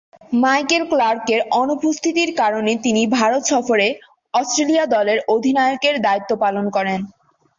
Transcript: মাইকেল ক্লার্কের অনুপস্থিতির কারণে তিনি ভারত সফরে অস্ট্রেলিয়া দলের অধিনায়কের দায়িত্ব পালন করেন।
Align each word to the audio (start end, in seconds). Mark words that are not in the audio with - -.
মাইকেল 0.41 0.83
ক্লার্কের 0.91 1.41
অনুপস্থিতির 1.61 2.29
কারণে 2.37 2.71
তিনি 2.85 3.01
ভারত 3.17 3.43
সফরে 3.51 3.87
অস্ট্রেলিয়া 4.33 4.85
দলের 4.95 5.19
অধিনায়কের 5.33 5.95
দায়িত্ব 6.05 6.31
পালন 6.43 6.65
করেন। 6.75 6.99